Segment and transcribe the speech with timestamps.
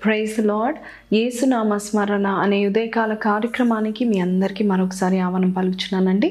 [0.00, 0.76] Praise lord
[1.12, 6.30] ఏసునామ స్మరణ అనే ఉదయకాల కార్యక్రమానికి మీ అందరికీ మరొకసారి ఆహ్వానం పలుచున్నానండి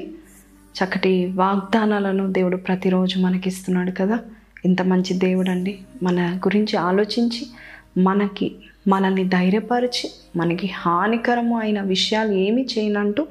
[0.75, 4.17] చక్కటి వాగ్దానాలను దేవుడు ప్రతిరోజు మనకిస్తున్నాడు కదా.
[4.65, 7.43] ఇంత మంచి దేవుడు అండి మన గురించి ఆలోచించి
[7.97, 8.47] మనకి
[8.87, 13.23] మనల్ని ధైర్యపరిచి మనకి హానికరము అయిన విషయాలు ఏమి చేయనంటూ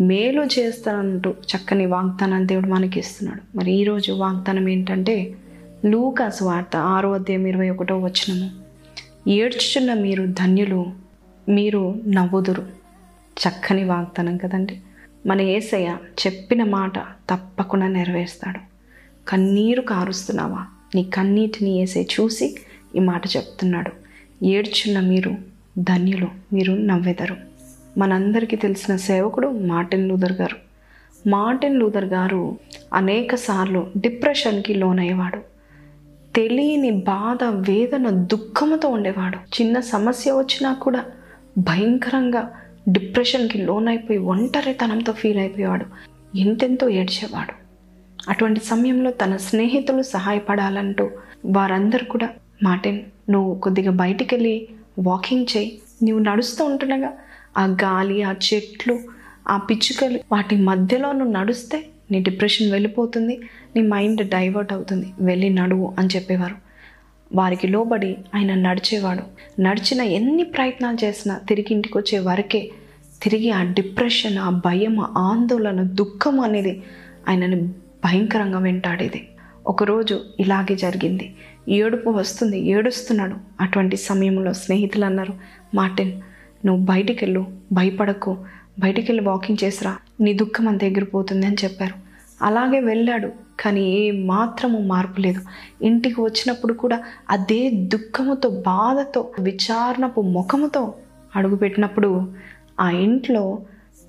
[0.00, 5.16] మేలు చేస్తానంటూ చక్కని వాగ్దానాన్ని దేవుడు మనకి ఇస్తున్నాడు మరి ఈరోజు వాగ్దానం ఏంటంటే
[5.84, 8.50] లూకాస్ వార్త ఆరో అధ్యాయం ఇరవై ఒకటో వచనము.
[9.30, 10.92] ఏడ్చుచున్న మీరు ధన్యులు
[11.48, 12.62] మీరు నవ్వుదురు.
[13.38, 14.80] చక్కని వాగ్దానం కదండి.
[15.26, 15.96] మన ఏసయ్య
[16.26, 18.58] చెప్పిన మాట తప్పకుండా నెరవేరుస్తాడు.
[19.28, 20.66] కన్నీరు కారుస్తున్నావా?
[20.94, 22.56] నీ కన్నీటిని ఏసే చూసి
[22.96, 23.92] ఈ మాట చెప్తున్నాడు.
[24.44, 25.34] ఏడ్చున్న మీరు
[25.78, 27.36] ధన్యులు మీరు నవ్వెదరు.
[27.98, 30.56] మనందరికీ తెలిసిన సేవకుడు మార్టిన్ లూథర్ గారు.
[31.28, 32.58] మార్టిన్ లూథర్ గారు
[32.94, 35.51] అనేక సార్లు డిప్రెషన్కి లోనయ్యేవాడు.
[36.36, 39.36] తెలియని బాధ వేదన దుఃఖముతో ఉండేవాడు.
[39.36, 41.04] చిన్న సమస్య వచ్చినా కూడా
[41.58, 42.52] భయంకరంగా
[42.88, 45.86] డిప్రెషన్కి లోనైపోయి ఒంటరితనంతో ఫీల్ అయిపోయేవాడు.
[46.36, 47.52] ఎంతెంతో ఏడ్చేవాడు.
[48.30, 51.10] అటువంటి సమయంలో తన స్నేహితులు సహాయపడాలంటూ
[51.46, 52.28] వారందరూ కూడా
[52.62, 55.78] మార్టిన్ నువ్వు కొద్దిగా బయటికి వెళ్ళి వాకింగ్ చేయి.
[56.02, 57.12] నువ్వు నడుస్తూ ఉంటుండగా
[57.58, 58.98] ఆ గాలి ఆ చెట్లు
[59.48, 63.40] ఆ పిచ్చుకలు వాటి మధ్యలో నువ్వు నడుస్తే నీ డిప్రెషన్ వెళ్ళిపోతుంది
[63.76, 66.54] నీ మైండ్ డైవర్ట్ అవుతుంది వెళ్ళి నడువు అని చెప్పేవారు.
[67.34, 69.22] వారికి లోబడి ఆయన నడిచేవాడు.
[69.60, 72.70] నడిచిన ఎన్ని ప్రయత్నాలు చేసినా తిరిగి ఇంటికి వచ్చే వరకే
[73.22, 76.82] తిరిగి ఆ డిప్రెషన్ ఆ భయం ఆ ఆందోళన దుఃఖం అనేది
[77.28, 77.62] ఆయనని
[78.04, 79.28] భయంకరంగా వెంటాడేది.
[79.66, 81.34] ఒకరోజు ఇలాగే జరిగింది.
[81.68, 83.36] ఏడుపు వస్తుంది ఏడుస్తున్నాడు.
[83.60, 85.34] అటువంటి సమయంలో స్నేహితులు అన్నారు
[85.74, 86.20] మార్టిన్
[86.66, 88.38] నువ్వు బయటికి వెళ్ళు భయపడకు.
[88.78, 91.94] బయటికి వెళ్ళి వాకింగ్ చేసిరా నీ దుఃఖం అంత ఎగిరిపోతుంది అని చెప్పారు.
[92.42, 95.40] అలాగే వెళ్ళాడు కానీ ఏ మాత్రము మార్పు లేదు.
[95.82, 100.94] ఇంటికి వచ్చినప్పుడు కూడా అదే దుఃఖముతో బాధతో విచారణపు ముఖముతో
[101.36, 102.32] అడుగుపెట్టినప్పుడు
[102.80, 103.58] ఆ ఇంట్లో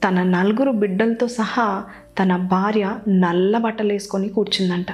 [0.04, 1.84] తన నలుగురు బిడ్డలతో సహా
[2.20, 4.88] తన భార్య నల్ల బట్టలు వేసుకొని కూర్చుందంట.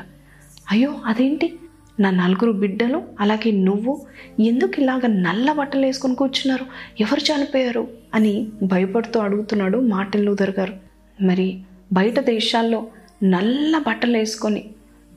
[0.71, 1.59] అయ్యో అదేంటి?
[1.99, 4.01] నా నలుగురు బిడ్డలు అలాగే నువ్వు
[4.39, 6.65] ఎందుకు ఇలాగ నల్ల బట్టలు వేసుకొని కూర్చున్నారు?
[6.99, 7.87] ఎవరు చనిపోయారు?
[8.13, 10.73] అని భయపడుతూ అడుగుతున్నాడు మార్టిన్ లూథర్ గారు.
[11.21, 11.61] మరి
[11.93, 12.87] బయట దేశాల్లో
[13.23, 14.63] నల్ల బట్టలు వేసుకొని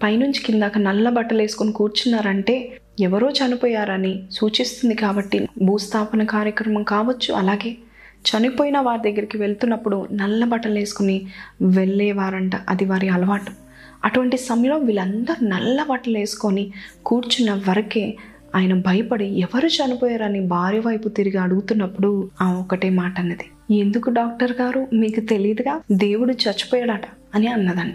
[0.03, 7.77] పైనుంచి కిందాక నల్ల బట్టలు వేసుకొని కూర్చున్నారంటే ఎవరో చనిపోయారని సూచిస్తుంది కాబట్టి భూస్థాపన కార్యక్రమం కావచ్చు అలాగే
[8.25, 11.27] చనిపోయిన వారి దగ్గరికి వెళ్తున్నప్పుడు నల్ల బట్టలు వేసుకుని
[11.63, 12.53] వెళ్ళేవారంట.
[12.69, 13.72] అది వారి అలవాటు.
[14.05, 16.73] అటువంటి సమయంలో వీళ్ళందరూ నల్ల బట్టలు వేసుకొని
[17.07, 18.17] కూర్చున్న వరకే
[18.55, 23.75] ఆయన భయపడి ఎవరు చనిపోయారని భార్య వైపు తిరిగి అడుగుతున్నప్పుడు ఆ ఒకటే మాట అన్నది.
[23.79, 24.87] ఎందుకు డాక్టర్ గారు?
[24.93, 27.03] మీకు తెలియదుగా దేవుడు చచ్చిపోయాడట
[27.35, 27.95] అని అన్నదంట.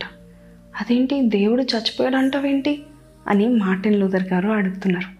[0.82, 1.22] అదేంటి?
[1.22, 2.82] దేవుడు చచ్చిపోయాడంటావేంటి?
[3.28, 5.18] అని మార్టిన్ లూథర్ గారు అడుగుతున్నారు.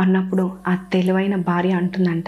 [0.00, 2.24] అన్నప్పుడు ఆ తెలివైన భార్య అంటుందంట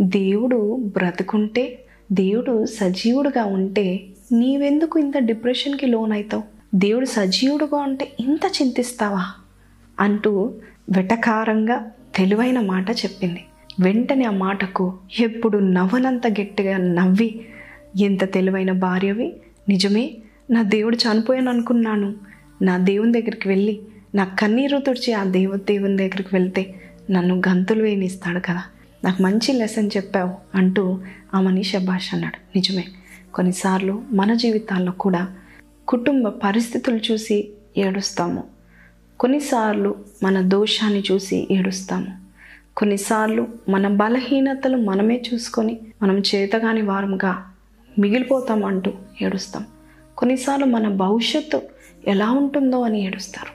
[0.00, 1.78] దేవుడు బ్రతుకుంటే
[2.12, 4.00] దేవుడు సజీవుడుగా ఉంటే
[4.32, 9.24] నీవెందుకు ఇంత డిప్రెషన్కి లోన్ అవుతావు దేవుడు సజీవుడుగా ఉంటే ఇంత చింతిస్తావా?
[10.00, 10.54] అంటూ
[10.90, 13.44] వెటకారంగా తెలివైన మాట చెప్పింది.
[13.80, 17.40] వెంటనే ఆ మాటకు ఎప్పుడు నవ్వనంత గట్టిగా నవ్వి
[18.00, 19.36] ఎంత తెలివైన భార్యవి
[19.68, 20.16] నిజమే
[20.50, 22.14] నా దేవుడు చనిపోయాను అనుకున్నాను
[22.62, 23.80] నా దేవుని దగ్గరికి వెళ్ళి
[24.14, 26.74] నా కన్నీరు తుడిచి ఆ దేవ దేవుని దగ్గరికి వెళ్తే
[27.10, 28.62] నన్ను గంతులు వేయనిస్తాడు కదా.
[29.04, 30.98] నాకు మంచి లెసన్ చెప్పావు అంటూ
[31.34, 32.58] ఆమెని శబాష్ అన్నాడు.
[32.58, 32.84] నిజమే
[33.34, 35.28] కొన్నిసార్లు మన జీవితాల్లో కూడా
[35.90, 38.44] కుటుంబ పరిస్థితులు చూసి ఏడుస్తాము.
[39.20, 42.06] కొన్నిసార్లు మన దోషాన్ని చూసి ఏడుస్తాము.
[42.76, 47.50] కొన్నిసార్లు మన బలహీనతలు మనమే చూసుకొని మనం చేతగాని వారంగా
[47.98, 48.92] మిగిలిపోతాం అంటూ
[49.22, 49.66] ఏడుస్తాం.
[50.18, 51.62] కొన్నిసార్లు మన భవిష్యత్తు
[52.08, 53.52] ఎలా ఉంటుందో అని ఏడుస్తారు.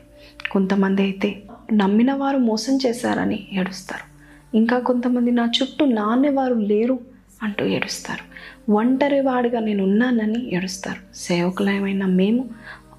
[0.50, 1.44] కొంతమంది అయితే
[1.74, 4.16] నమ్మిన వారు మోసం చేశారని ఏడుస్తారు.
[4.58, 7.00] ఇంకా కొంతమంది నా చుట్టూ నాన్నేవారు లేరు
[7.46, 8.24] అంటూ ఏడుస్తారు.
[8.72, 12.50] ఒంటరి వాడుగా నేను ఉన్నానని ఏడుస్తారు సేవకులమైన మేము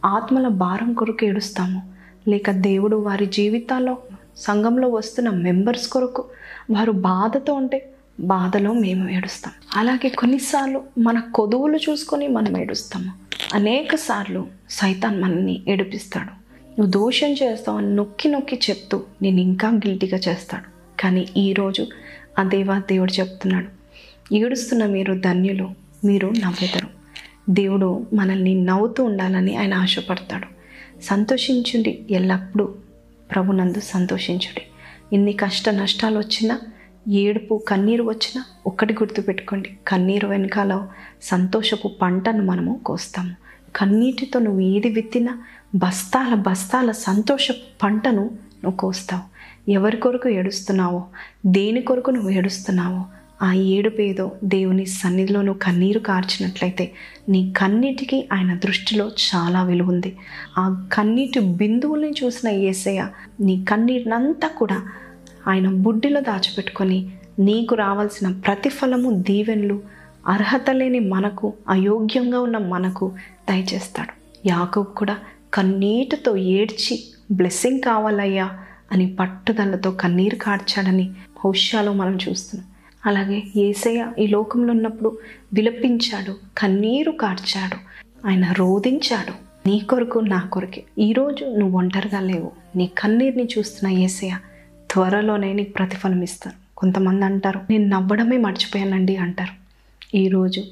[0.05, 1.81] ఆత్మల భారం కొరకు ఏడుస్తాము.
[2.29, 3.99] లేక దేవుడు వారి జీవితాల్లో
[4.37, 6.25] సంఘంలో వస్తున్న మెంబర్స్ కొరకు
[6.71, 7.79] వారు బాధతో ఉంటే
[8.21, 9.53] బాధలో మేము ఏడుస్తాం.
[9.77, 13.13] అలాగే కొన్నిసార్లు మన కొదువులు చూసుకొని మనం ఏడుస్తాము.
[13.55, 16.33] అనేక సార్లు సైతాన్ మనల్ని ఏడిపిస్తాడు.
[16.81, 21.01] నువ్వు దోషం చేస్తావు అని నొక్కి నొక్కి చెప్తూ నేను ఇంకా గిల్టీగా చేస్తాడు.
[21.03, 21.87] కానీ ఈరోజు
[22.39, 23.76] ఆ దేవా దేవుడు చెప్తున్నాడు?
[24.33, 25.71] ఏడుస్తున్న మీరు ధన్యులు
[26.05, 26.89] మీరు నవ్వెదరు.
[27.51, 30.47] దేవుడు మనల్ని నవ్వుతూ ఉండాలని ఆయన ఆశపడతాడు.
[31.03, 32.75] సంతోషించుండి ఎల్లప్పుడూ
[33.35, 34.63] ప్రభునందు సంతోషించుడి.
[35.13, 36.61] ఎన్ని కష్ట నష్టాలు వచ్చినా
[37.09, 39.79] ఏడుపు కన్నీరు వచ్చినా ఒక్కటి గుర్తుపెట్టుకోండి.
[39.89, 40.87] కన్నీరు వెనకాల
[41.23, 43.35] సంతోషపు పంటను మనము కోస్తాము.
[43.77, 45.43] కన్నీటితో నువ్వు ఏది విత్తినా
[45.75, 47.49] బస్తాల బస్తాల సంతోష
[47.83, 48.23] పంటను
[48.65, 49.37] నువ్వు కోస్తావు.
[49.71, 51.05] ఎవరి కొరకు ఏడుస్తున్నావో
[51.47, 53.05] దేని కొరకు నువ్వు ఏడుస్తున్నావో
[53.43, 56.93] ఆ ఏడుపేదో దేవుని సన్నిధిలో నువ్వు కన్నీరు కార్చినట్లయితే
[57.29, 60.17] నీ కన్నీటికి ఆయన దృష్టిలో చాలా విలువ ఉంది.
[60.59, 63.09] ఆ కన్నీటి బిందువుల్ని చూసిన ఏసయ్య
[63.41, 64.83] నీ కన్నీటినంతా కూడా
[65.49, 69.83] ఆయన బుడ్డిలో దాచిపెట్టుకొని నీకు రావాల్సిన ప్రతిఫలము దీవెన్లు
[70.27, 73.13] అర్హత లేని మనకు అయోగ్యంగా ఉన్న మనకు
[73.49, 74.13] దయచేస్తాడు.
[74.47, 75.17] యాకబ్ కూడా
[75.55, 78.51] కన్నీటితో ఏడ్చి బ్లెస్సింగ్ కావాలయ్యా
[78.93, 82.76] అని పట్టుదలతో కన్నీరు కార్చాడని భవిష్యాలు మనం చూస్తున్నాం.
[83.07, 85.19] అలాగే ఏసయ్య ఈ లోకంలో ఉన్నప్పుడు
[85.55, 87.77] విలపించాడు కన్నీరు కార్చాడు
[88.29, 89.33] ఆయన రోధించాడు.
[89.69, 90.85] నీ కొరకు నా కొరకే.
[90.99, 92.53] ఈరోజు నువ్వు ఒంటరిగా లేవు.
[92.77, 94.39] నీ కన్నీరుని చూస్తున్న ఏసయ్య
[94.91, 99.67] త్వరలోనే నీకు ప్రతిఫలం ఇస్తారు కొంతమంది అంటారు నేను నవ్వడమే మర్చిపోయానండి అంటారు.
[100.17, 100.63] ఈరోజు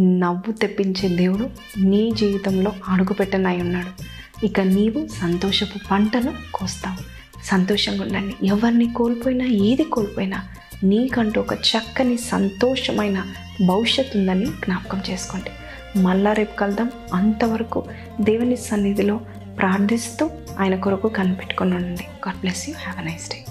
[0.00, 1.50] నవ్వు తెప్పించే దేవుడు
[1.80, 4.22] నీ జీవితంలో అడుగుపెట్టనై ఉన్నాడు.
[4.46, 6.98] ఇక నీవు సంతోషపు పంటను కోస్తావు.
[7.44, 8.46] సంతోషంగా ఉండండి.
[8.46, 10.42] ఎవరిని కోల్పోయినా ఏది కోల్పోయినా
[10.84, 13.24] నీకంటూ ఒక చక్కని సంతోషమైన
[13.66, 15.50] భవిష్యత్తు ఉందని జ్ఞాపకం చేసుకోండి.
[15.98, 16.90] మళ్ళా రేపు కలుద్దాం.
[17.14, 17.84] అంతవరకు
[18.20, 19.20] దేవుని సన్నిధిలో
[19.58, 22.04] ప్రార్థిస్తూ ఆయన కొరకు కనిపెట్టుకుని ఉండండి.
[22.28, 23.44] God bless you have a nice day